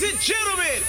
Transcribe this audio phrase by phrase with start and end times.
[0.00, 0.82] Ladies and gentlemen,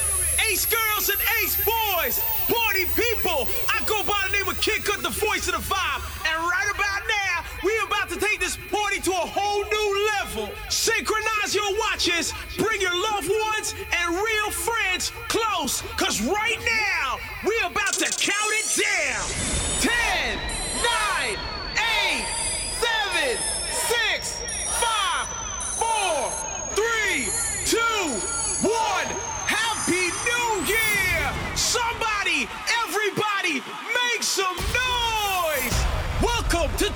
[0.49, 5.03] ace girls and ace boys, party people, I go by the name of Kid Cut,
[5.03, 6.01] the voice of the vibe.
[6.23, 10.09] And right about now, we are about to take this party to a whole new
[10.15, 10.49] level.
[10.69, 17.59] Synchronize your watches, bring your loved ones and real friends close, cause right now, we
[17.63, 20.39] are about to count it down.
[20.39, 20.50] 10,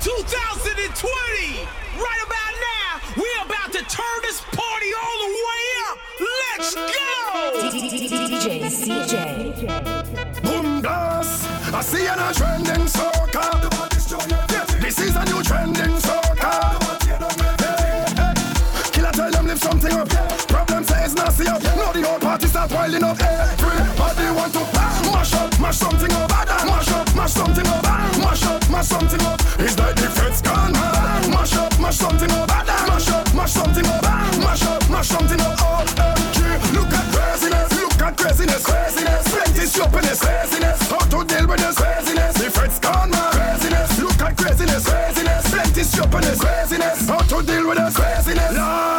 [0.06, 1.66] 2020!
[1.98, 5.98] Right about now, we're about to turn this party all the way up!
[6.46, 6.92] Let's go!
[7.74, 10.42] DJ CJay.
[10.44, 11.50] Boom blast.
[11.74, 13.50] I see you a trending soca.
[14.80, 16.54] This is a new trending soca.
[17.58, 18.90] Hey, hey.
[18.92, 20.08] Killer tell them lift something up.
[20.46, 21.60] Problem says nasty up.
[21.64, 23.20] Now the whole party start piling up.
[23.20, 24.60] Everybody want to
[25.10, 26.30] mash up, mash something up.
[26.30, 28.15] Mash up, mash something up.
[28.76, 29.40] Mash something up.
[29.58, 31.30] It's like the feds gone mad.
[31.30, 32.46] Mash up, mash something up.
[32.46, 34.02] Mash up, mash something up.
[34.36, 35.56] Mash up, mash something up.
[35.60, 37.72] Oh, OMG, look at craziness.
[37.72, 39.28] Look at craziness, craziness.
[39.32, 40.90] Plenty stupidness, craziness.
[40.90, 42.34] How to deal with this craziness?
[42.36, 43.32] The feds gone mad.
[43.32, 45.50] Craziness, look at craziness, craziness.
[45.50, 47.08] Plenty stupidness, craziness.
[47.08, 48.52] How to deal with this craziness?
[48.52, 48.95] Lord,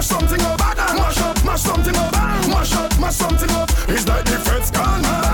[0.00, 0.58] Mash something up.
[0.58, 2.12] Mash up, mash something up.
[2.48, 3.68] Mash up, mash something up.
[3.86, 5.29] It's like the feds gone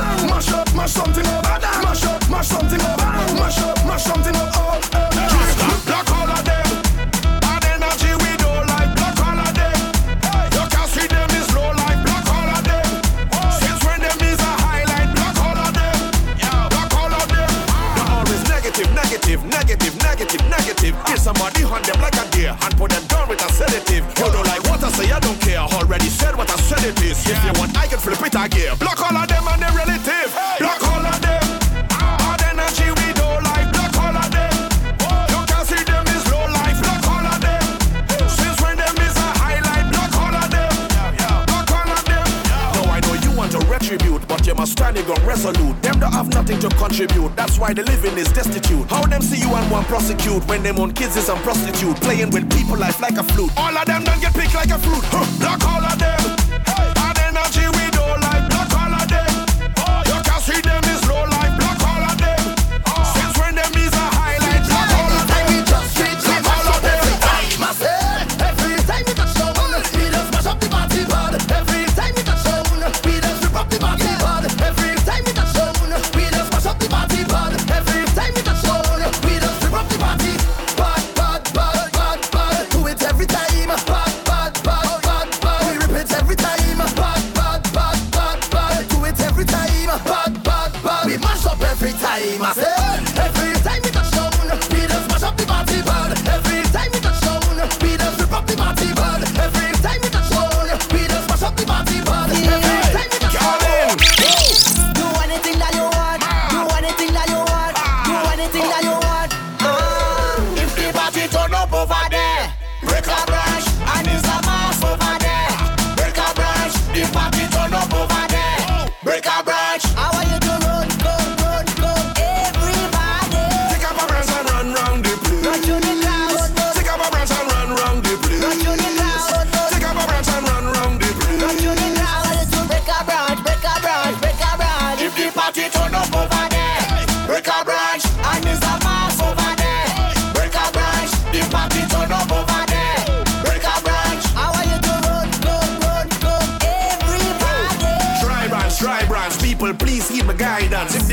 [28.36, 28.78] I can flip it again.
[28.78, 30.30] Block all of them and their relative.
[30.60, 31.44] Block all of them.
[31.88, 33.72] Bad energy we don't like.
[33.72, 34.52] Block all of them.
[35.32, 36.76] You can see them is low life.
[36.84, 37.64] Block all of them.
[38.28, 39.88] Since when them is a highlight.
[39.88, 40.72] Block all of them.
[41.48, 42.26] Block all of them.
[42.76, 45.80] No, I know you want to retribute, but you must stand ground resolute.
[45.82, 47.34] Them don't have nothing to contribute.
[47.36, 48.90] That's why the living is destitute.
[48.90, 52.30] How them see you and want prosecute when them own kids is some prostitute playing
[52.30, 53.50] with people life like a flute.
[53.56, 55.04] All of them don't get picked like a fruit.
[55.08, 55.24] Huh.
[55.40, 56.35] Block all of them.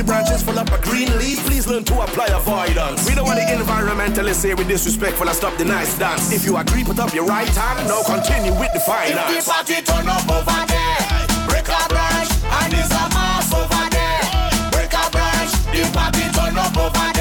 [0.04, 3.08] The branch is full up a green leaf, please learn to apply avoidance.
[3.08, 6.32] We don't want the environmentalists say we disrespectful and stop the nice dance.
[6.32, 7.88] If you agree, put up your right hand.
[7.88, 9.48] Now continue with the If the finance.
[9.48, 12.30] party turn up over there, break a branch
[12.60, 14.72] and it's a mass over there.
[14.72, 15.52] Break a branch.
[15.72, 17.13] The party turn up over there.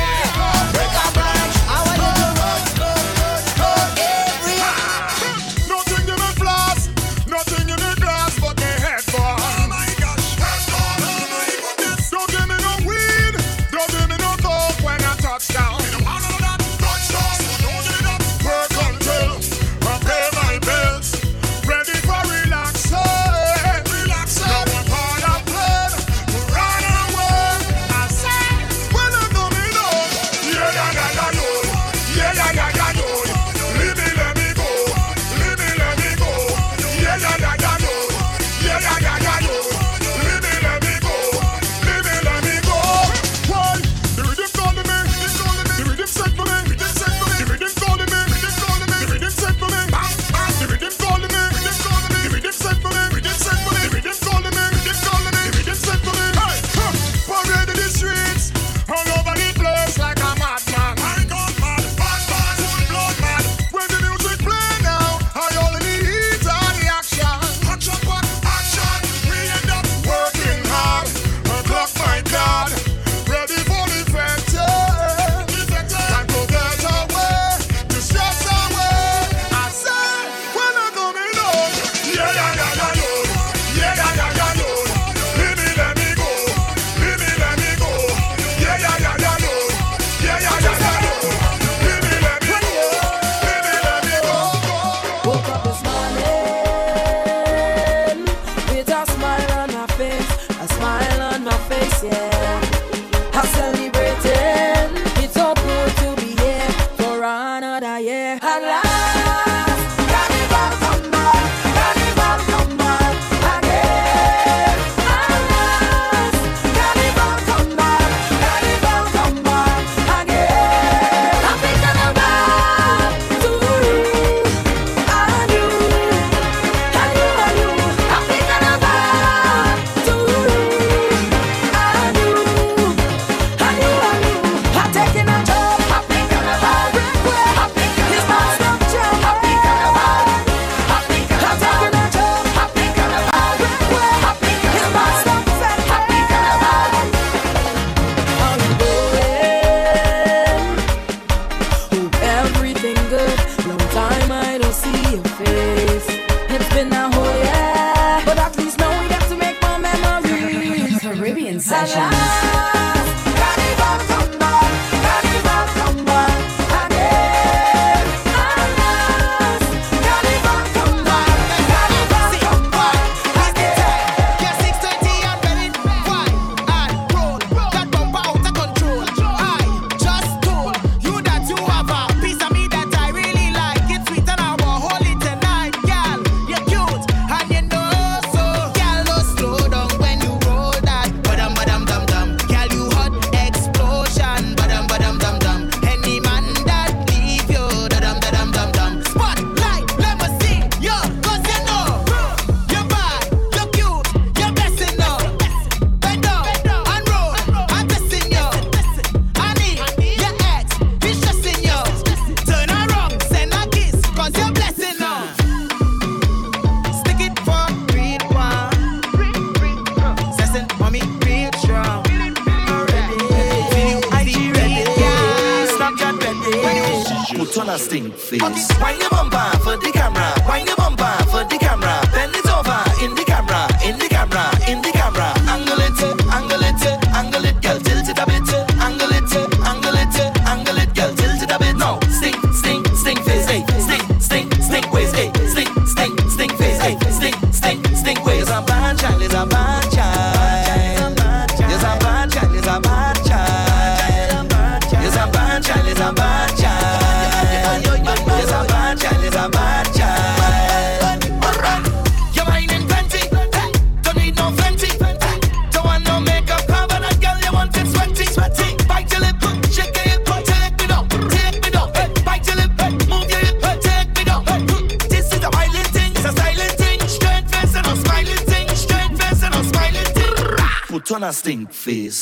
[281.42, 282.21] stink face.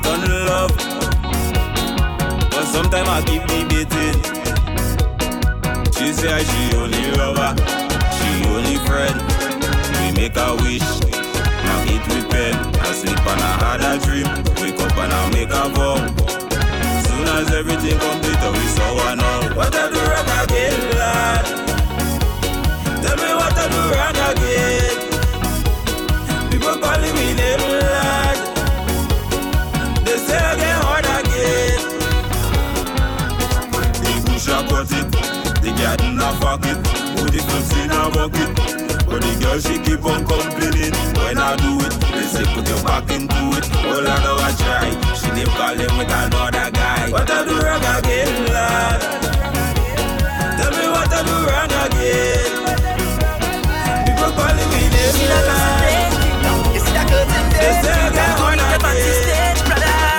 [2.81, 4.17] Sometimes I keep debating.
[5.93, 7.53] She say she only lover,
[8.17, 9.21] she only friend.
[10.01, 10.89] We make a wish,
[11.61, 12.55] now it with pen.
[12.81, 14.25] I sleep and I had a dream.
[14.57, 16.01] Wake up and I make a vow.
[17.05, 19.43] Soon as everything complete, we saw one all.
[19.53, 21.45] What I do wrong again, lad?
[23.03, 24.97] Tell me what I do wrong again.
[26.49, 27.80] People calling me name.
[35.61, 36.77] The girl in a pocket,
[37.17, 38.49] put the clips in a bucket.
[39.05, 41.93] But the girl she keep on complaining when I do it.
[42.09, 43.69] They say put your back into it.
[43.85, 44.89] Oh, I know I try.
[45.13, 47.11] She keep calling with another guy.
[47.11, 49.01] What I do wrong again, lad?
[50.57, 52.57] Tell me what I do wrong again.
[54.09, 56.09] People calling me name, lad.
[56.73, 59.61] They say I got one again.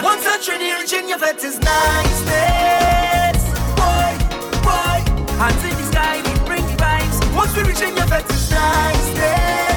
[0.05, 2.82] Once I treat the engine, your vet is nice, babe.
[7.53, 9.11] spirit in your bed is nice.
[9.13, 9.72] Stay.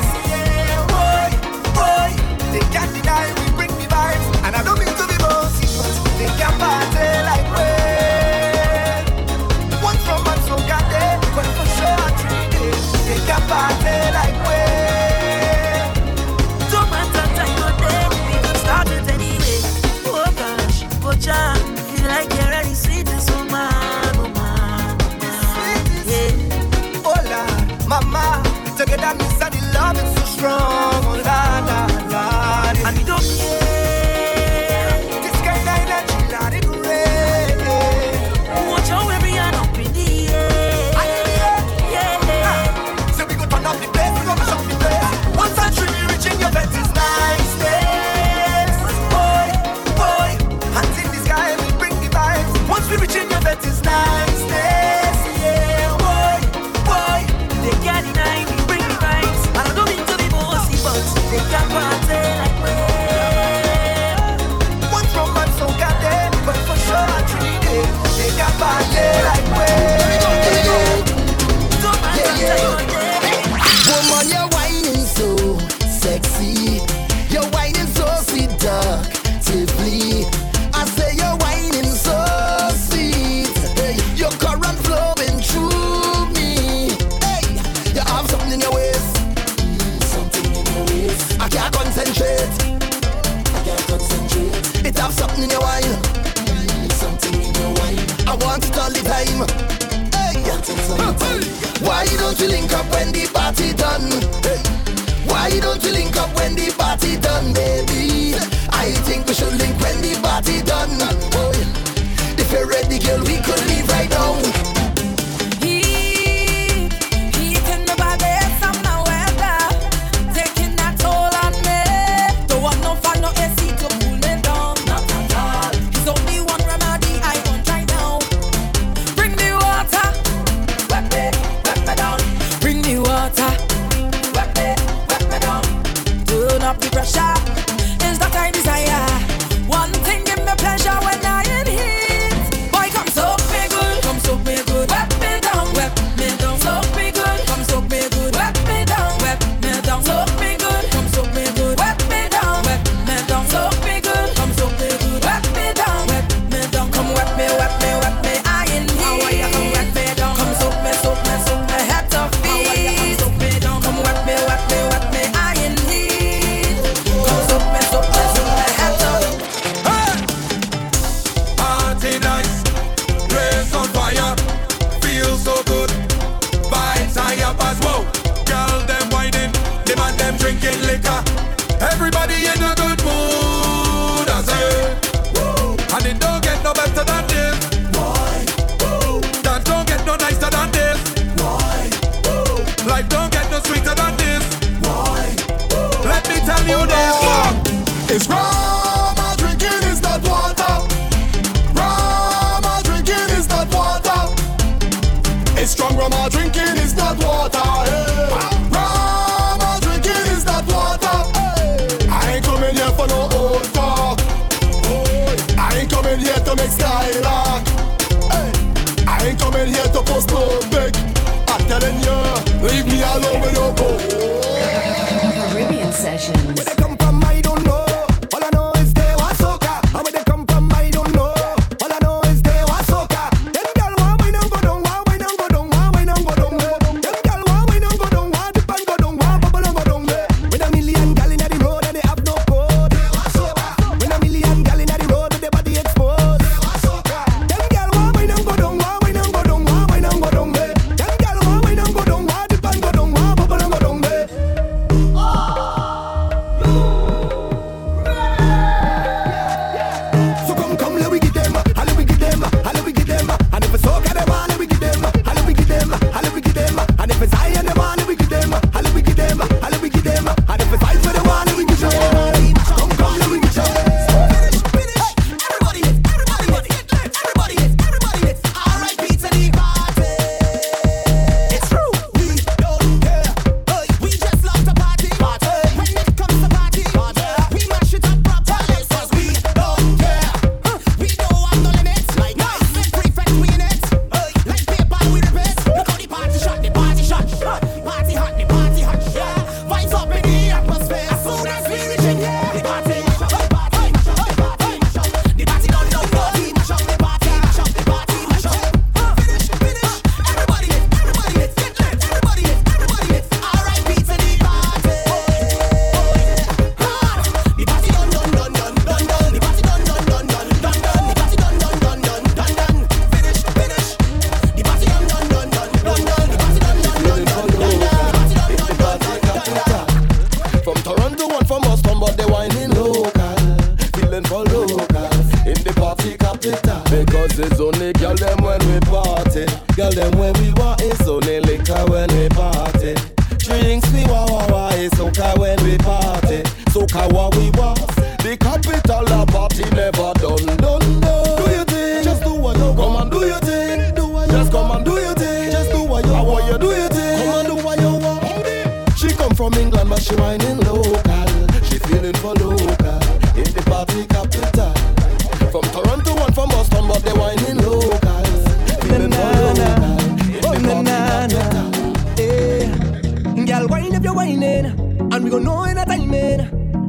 [375.15, 376.41] And we gon' know in a time, man.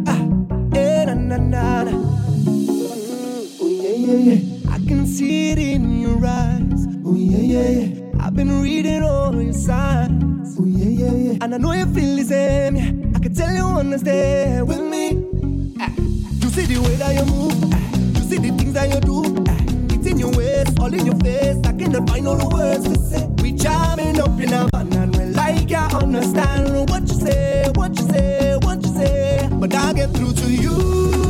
[0.08, 1.84] Ah, eh, na na na.
[1.84, 1.92] na.
[3.62, 4.74] Ooh yeah, yeah, yeah.
[4.74, 6.88] I can see it in your eyes.
[7.06, 7.86] Oh, yeah, yeah, yeah.
[8.18, 10.58] I've been reading all your signs.
[10.58, 11.38] Oh, yeah, yeah, yeah.
[11.40, 12.74] And I know you feel the same.
[12.74, 12.90] Yeah.
[13.14, 15.22] I can tell you wanna stay with me.
[15.78, 15.92] Ah.
[15.96, 17.54] You see the way that you move.
[17.72, 17.78] Ah.
[18.18, 19.22] You see the things that you do.
[19.46, 19.94] Ah.
[19.94, 21.58] It's in your ways, all in your face.
[21.64, 23.24] I cannot find all the words to say.
[23.40, 27.70] We jamming up in a van and we like I understand what you say
[29.68, 31.25] but I'll get through to you.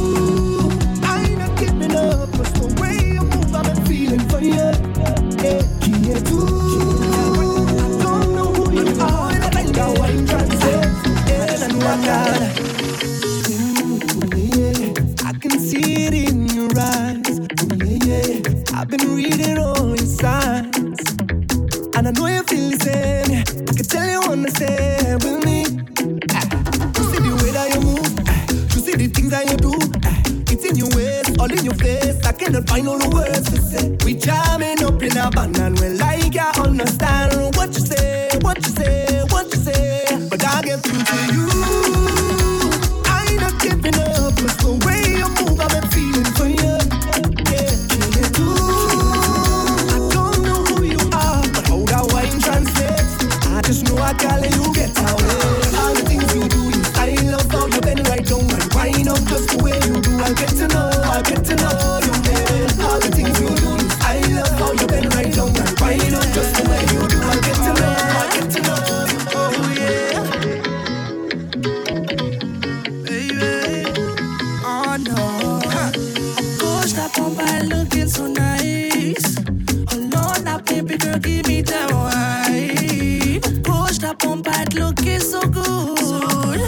[84.57, 86.61] that look is so good.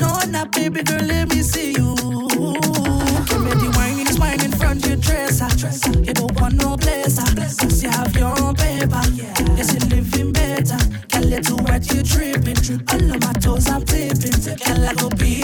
[0.00, 1.94] No, not baby girl, let me see you.
[3.28, 5.48] Give me the wine is wine in front of your dresser.
[6.00, 7.26] You don't want no blazer.
[7.48, 9.02] Since you have your own paper,
[9.56, 10.78] yes, you're living better.
[11.08, 12.56] Can let you wet, you tripping.
[12.90, 14.56] All of my toes I'm tipping.
[14.56, 15.42] Can I go be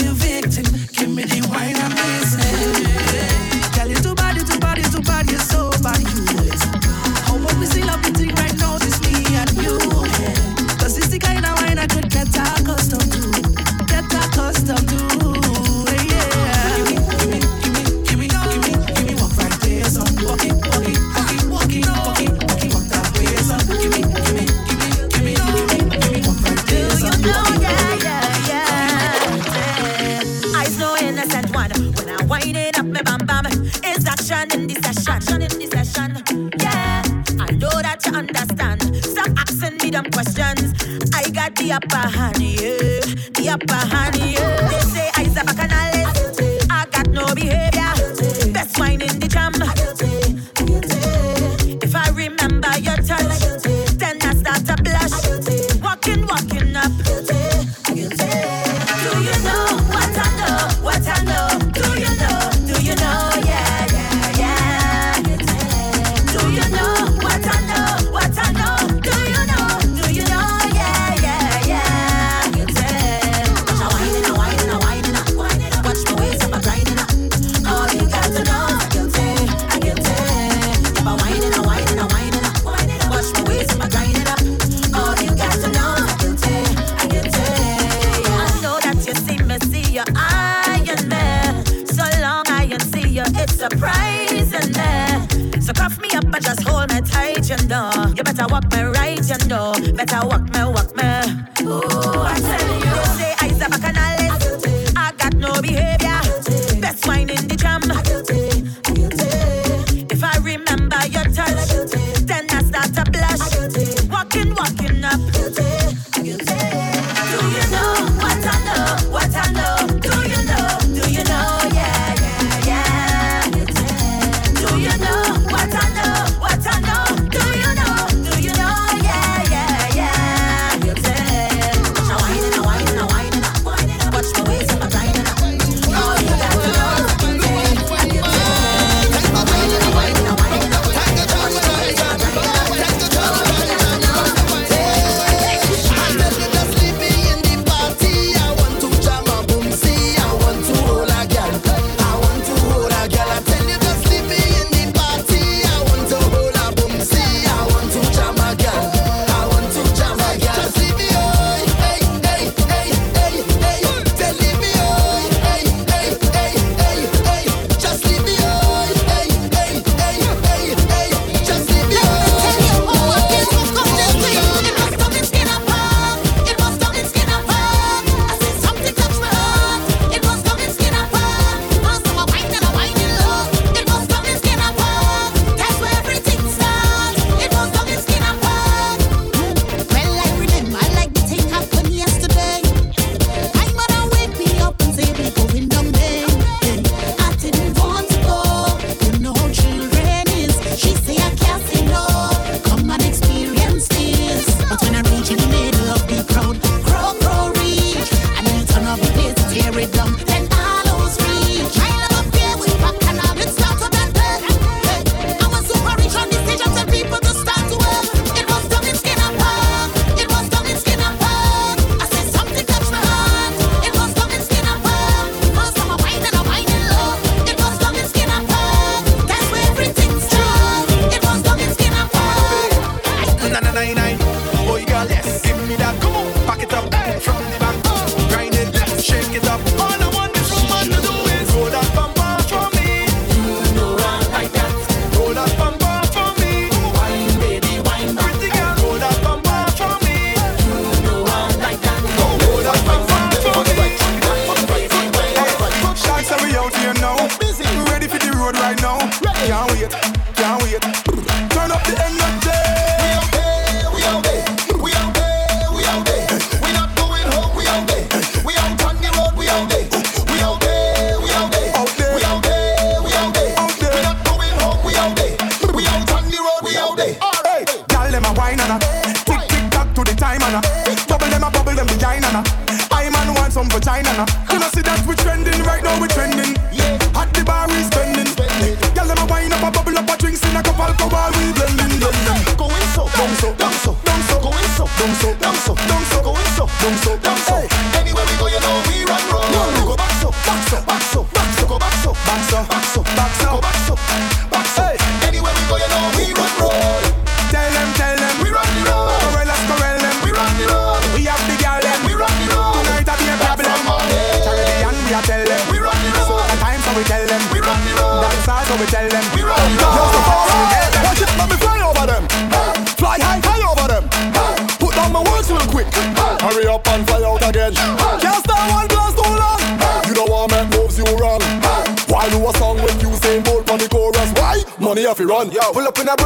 [100.04, 100.71] better walk my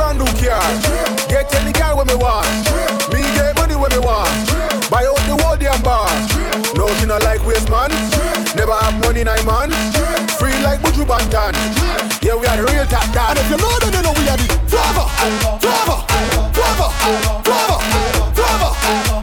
[0.07, 0.63] can do care.
[1.27, 2.47] Get any girl when me want.
[3.11, 4.31] Me get money when me want.
[4.91, 6.07] Buy out the world damn bar.
[6.79, 7.91] No, I like waste man.
[8.55, 9.71] Never have money, nine man.
[10.39, 11.55] Free like Buju Banton.
[12.23, 13.31] Yeah, we are the real top down.
[13.31, 15.07] And if you know that, you know we are the driver,
[15.61, 15.99] driver,
[16.55, 16.91] driver,
[17.43, 17.97] driver, driver.
[18.35, 19.16] flavor.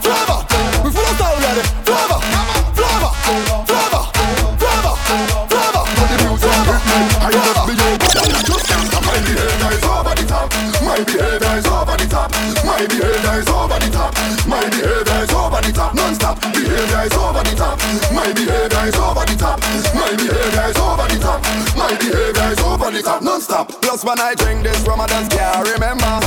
[16.83, 17.79] behavior is over the top.
[18.11, 19.59] My behavior is over the top.
[19.95, 21.39] My behavior is over the top.
[21.77, 23.69] My behavior is over the top non-stop.
[23.81, 26.19] Plus when I drink this rum, I just can't remember.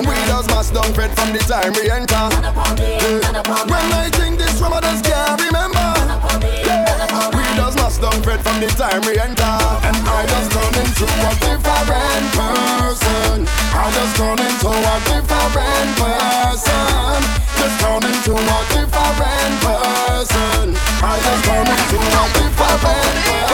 [0.00, 2.24] We just must down fed from the time we enter.
[3.68, 5.88] When I drink this rum, I just can't remember.
[7.36, 9.54] We just must down fed from the time we enter.
[9.84, 13.44] And I just turn into a different person.
[13.76, 17.20] I just turn into a different person.
[17.58, 18.77] Just turn into a
[19.18, 20.74] different person.
[21.02, 23.47] I am coming to a different person.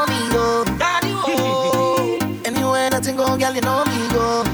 [0.00, 0.64] know me, yo.
[2.44, 4.44] Anywhere that go, girl, you know me, go.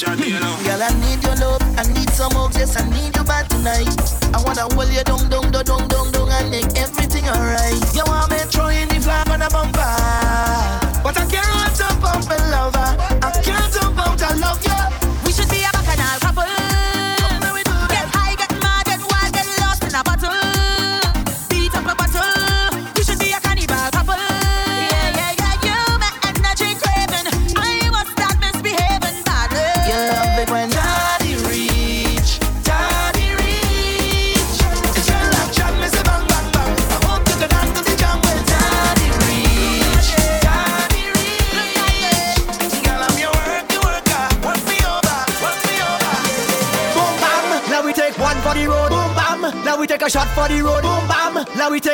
[0.00, 1.62] Girl, I need your love.
[1.78, 2.56] I need some hugs.
[2.56, 3.88] Yes, I need you bad tonight.
[4.34, 7.94] I wanna hold you down, down, down, down, down, down, and make everything alright.
[7.94, 9.78] You want me throwing the flag on a bumper,
[11.02, 11.49] but I can't.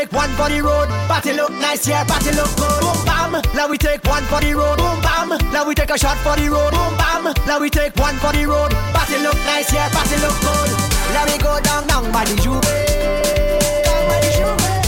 [0.07, 0.86] Take one for the road.
[1.11, 2.78] Party look nice, yeah, party look good.
[2.78, 3.42] Boom bam.
[3.59, 4.78] Now we take one for the road.
[4.78, 5.34] Boom bam.
[5.50, 6.70] Now we take a shot for the road.
[6.70, 7.34] Boom bam.
[7.42, 8.70] Now we take one for the road.
[8.94, 10.70] Party look nice, yeah, party look good.
[11.11, 12.86] Now we go down, down by the J'ouvert.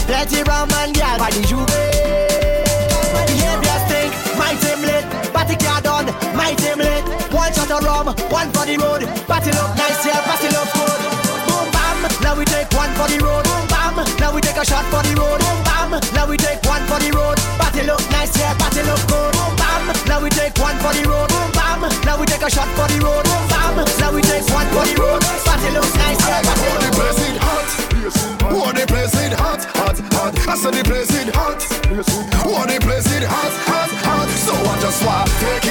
[0.07, 1.67] Plenty rum and gal by the J'ouvert.
[3.27, 5.03] Behavior stink, my team lit.
[5.35, 7.03] Party car done, my team lit.
[7.35, 9.03] One shot of rum, one for the road.
[9.27, 10.99] Party look nice, yeah, party look good.
[11.43, 13.43] Boom bam, now we take one for the road.
[13.43, 13.68] Boom
[14.19, 15.39] now we take a shot for the road.
[15.39, 17.37] Boom bam, now we take one for the road.
[17.59, 19.31] Party look nice, yeah, party look good.
[19.33, 21.29] Boom bam, now we take one for the road.
[21.29, 23.23] Boom bam, now we take a shot for the road.
[23.25, 25.21] Boom bam, now we take one for the road.
[25.43, 27.35] Party look nice, yeah, party look place good.
[27.35, 27.69] it hot.
[28.51, 30.33] Oh, the place it hot, hot, hot.
[30.47, 31.61] I said the place it hot.
[32.43, 34.29] Oh, the place it hot, hot, hot.
[34.29, 35.68] So I just want it take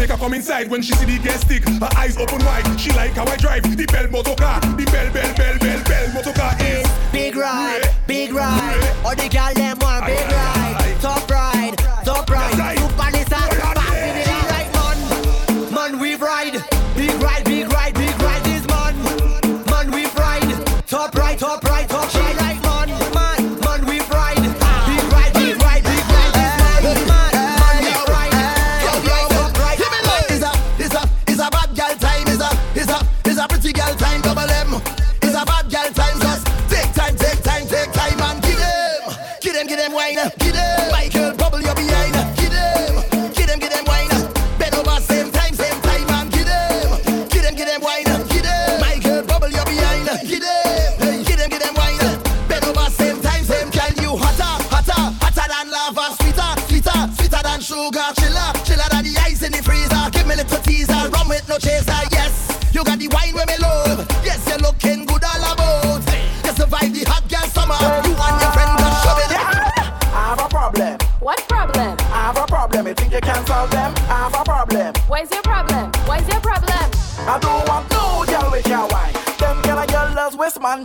[0.00, 1.62] Make her come inside when she see the gas stick.
[1.68, 2.80] Her eyes open wide.
[2.80, 4.58] She like how I drive the bell motor car.
[4.58, 8.96] The bell, bell, bell, bell, bell motor car is Big ride, big ride.
[9.04, 10.39] All the girl them want big ride,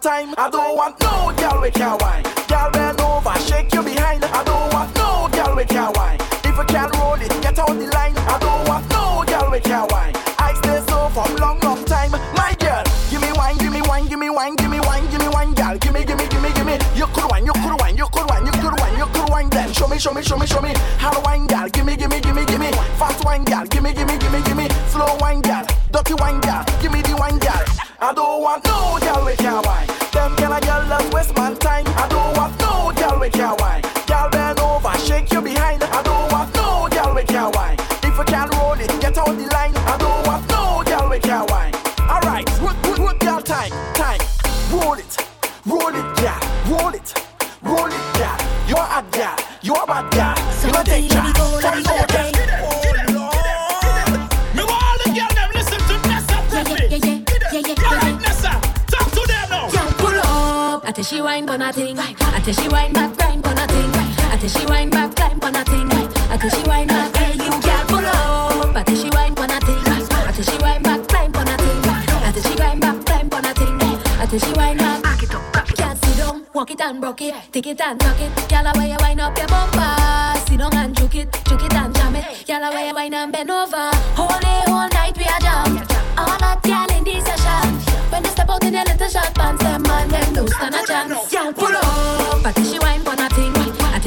[0.05, 0.35] time.
[0.37, 2.21] I don't want no girl with your wine.
[2.45, 4.23] Girl bend over, shake your behind.
[4.23, 6.21] I don't want no girl with your wine.
[6.45, 8.13] If you can roll it, get out the line.
[8.13, 10.13] I don't want no girl with your wine.
[10.37, 12.11] I stay so for long, long time.
[12.37, 15.21] My girl, give me wine, give me wine, give me wine, give me wine, give
[15.25, 15.75] me wine, girl.
[15.81, 16.77] Give me, give me, give me, give me.
[16.93, 19.49] You could wine, you could wine, you could wine, you could wine, you could wine.
[19.49, 20.69] Then show me, show me, show me, show me.
[21.01, 21.65] Hard wine, girl.
[21.73, 22.69] Give me, give me, give me, give me.
[23.01, 23.65] Fast wine, girl.
[23.65, 24.69] Give me, give me, give me, give me.
[24.93, 25.65] Slow wine, girl.
[25.89, 26.61] Dirty wine, girl.
[26.77, 27.65] Give me the wine, girl.
[27.97, 29.94] I don't want no girl with your wine.
[62.47, 63.91] Until she wind back, climb on a thing.
[64.31, 65.91] Until she wind back, climb on a thing.
[66.29, 68.75] Until she wind back, you can't pull up.
[68.75, 69.81] Until she wind on a thing.
[70.29, 71.81] Until she wind back, climb on a thing.
[72.21, 73.81] Until she wind back, climb on a thing.
[74.21, 77.21] Until she wind back, back it up, back it sit down, walk it and broke
[77.21, 78.29] it, take it and tuck it.
[78.47, 80.39] Girl, why you wind up your bumper?
[80.45, 82.45] Sit down and juke it, juke it and jam it.
[82.45, 83.89] Girl, why you wind and bend over?
[84.13, 85.81] Whole day, whole night we a jam.
[86.15, 87.73] All that girl in this session.
[88.11, 90.85] When they step out in their little short pants, them man them don't stand a
[90.85, 91.33] chance.
[91.33, 92.34] Y'all pull up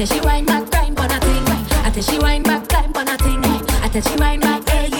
[0.05, 1.43] tell she wine back, time for a thing.
[1.83, 3.43] I tell she wine back, time for a thing.
[3.83, 4.98] I tell she wine back, hey.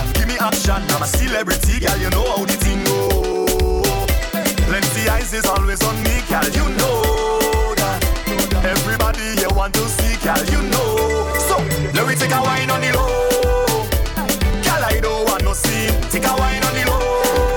[0.00, 0.80] off, give me action.
[0.94, 3.82] I'm a celebrity, girl, you know how the thing go.
[4.68, 8.00] Plenty eyes is always on me, girl, you know that.
[8.64, 11.34] Everybody here want to see, girl, you know.
[11.48, 11.56] So
[11.94, 13.86] let me take a wine on the low.
[14.64, 15.92] Girl, I don't want no scene.
[16.10, 17.49] Take a wine on the low.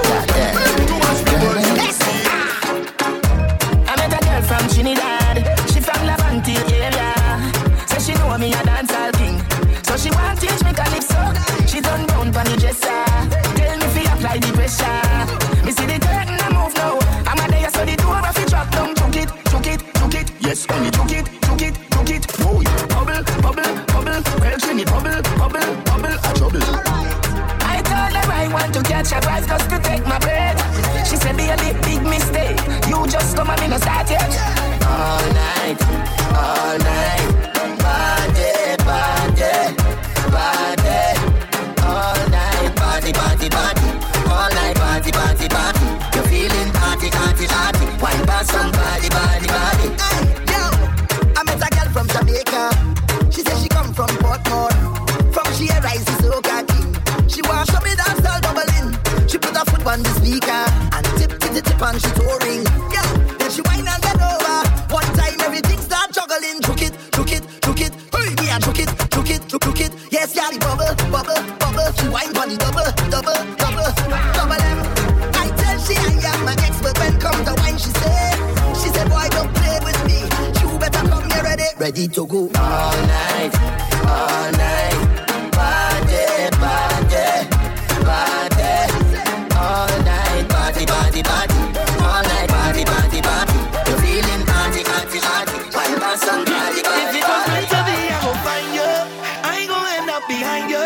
[100.54, 100.86] find you.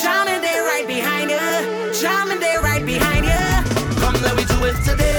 [0.00, 1.92] Charming, they right behind you.
[2.00, 4.00] Charming, they right behind you.
[4.00, 5.11] Come, let me do it today.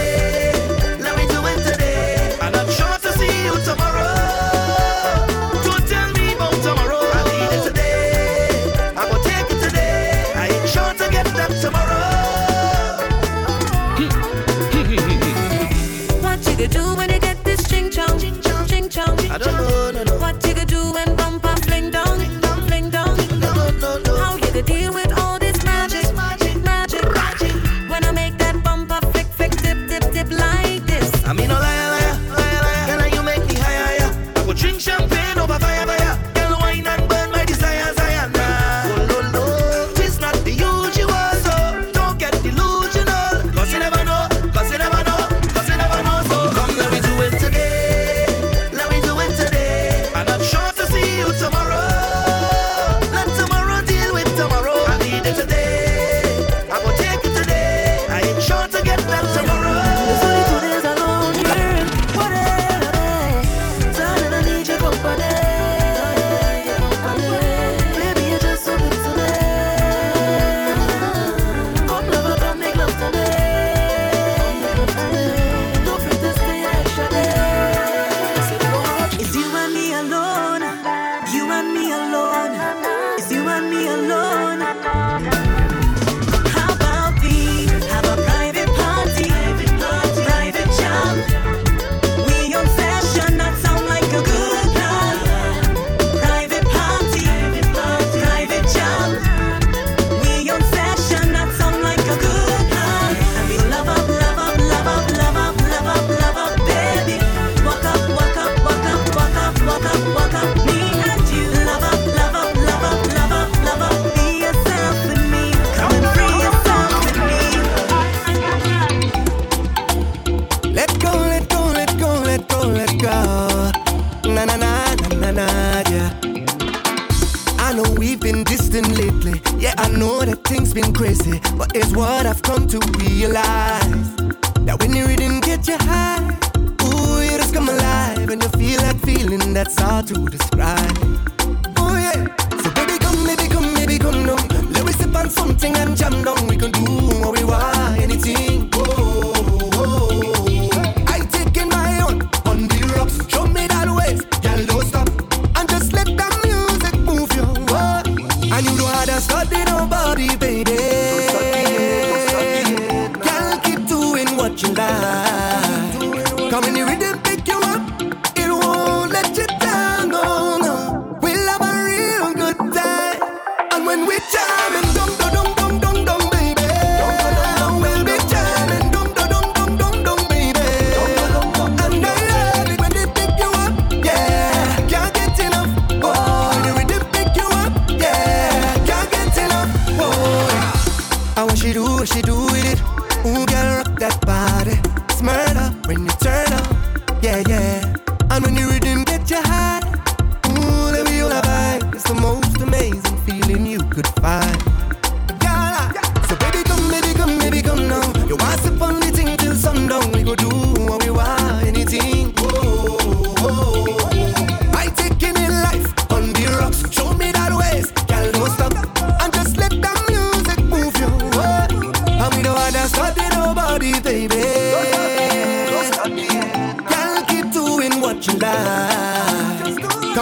[132.34, 133.73] I've come to realize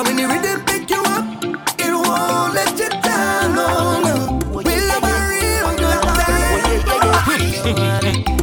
[0.04, 1.26] When the rhythm pick you up,
[1.80, 3.54] it won't let you down.
[3.54, 4.40] No.
[4.52, 4.64] We
[5.04, 7.32] a real good time.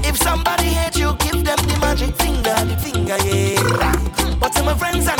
[0.04, 4.36] If somebody you, give them the magic finger, the finger, yeah.
[4.38, 5.17] But my friends and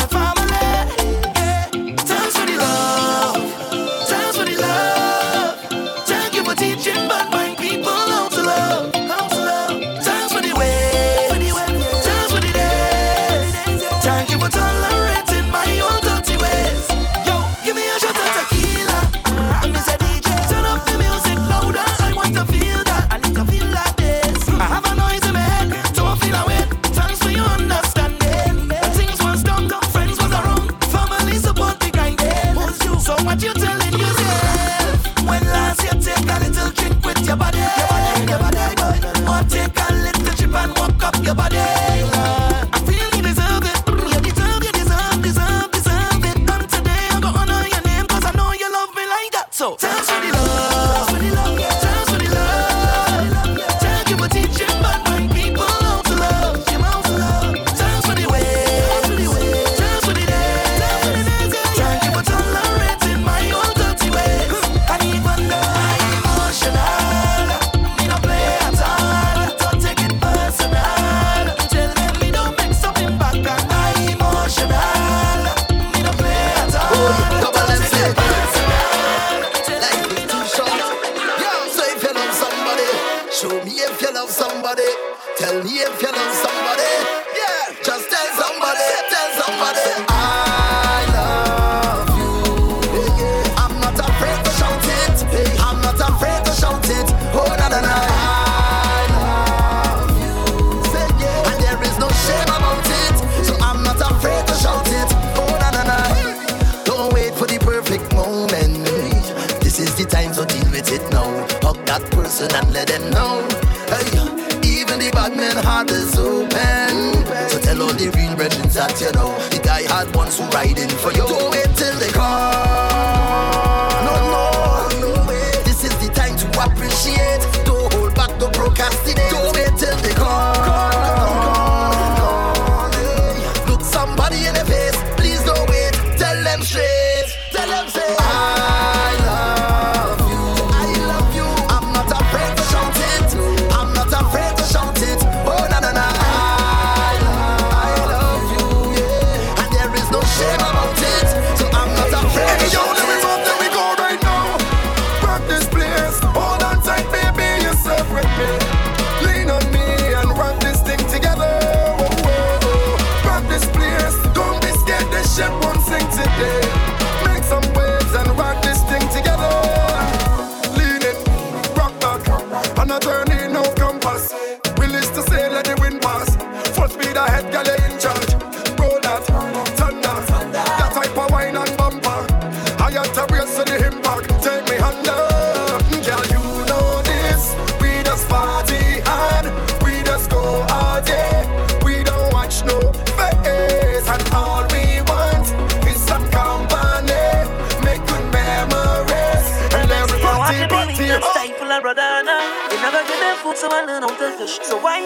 [118.89, 119.37] that, you know.
[119.49, 121.58] The guy had ones who riding for you.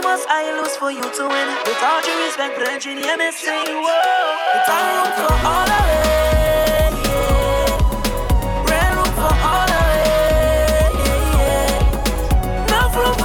[0.03, 1.47] must I lose for you to win?
[1.65, 3.65] With all due respect, brethren, you missing.
[3.85, 6.93] Whoa, it's all room for all of it.
[8.69, 10.93] Red room for all of it.
[11.07, 12.65] Yeah, yeah.
[12.67, 13.15] Enough room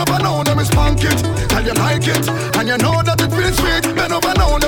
[0.00, 1.18] over now, them is spank it.
[1.48, 3.84] Tell you like it, and you know that it feels sweet.
[3.94, 4.58] Bend over now,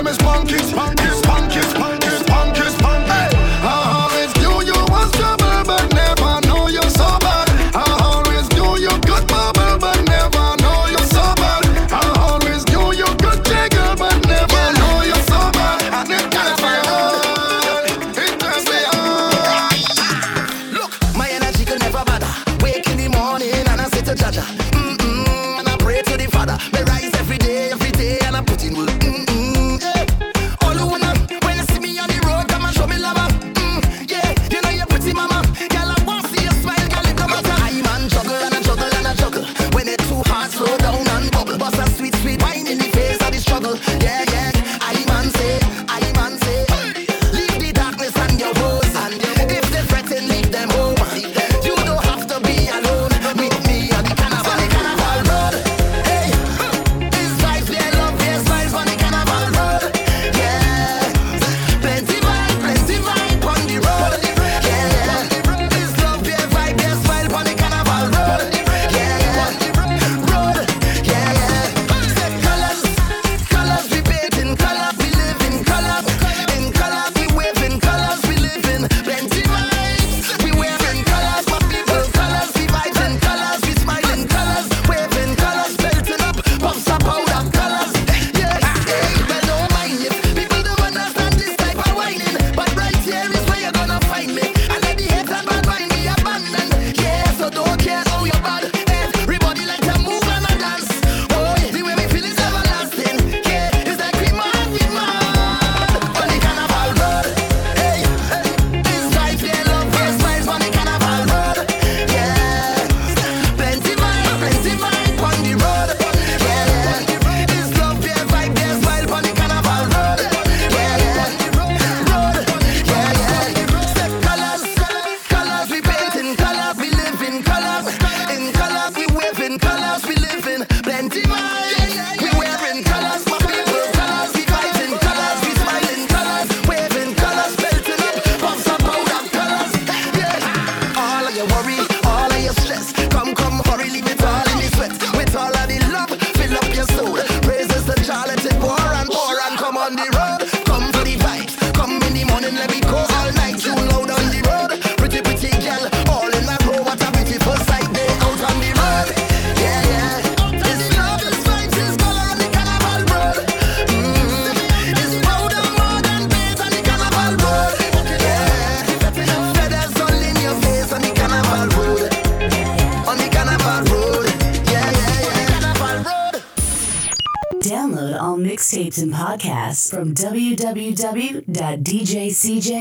[182.31, 182.78] www.djcjay.com.